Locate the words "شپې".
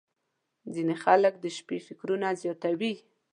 1.57-1.77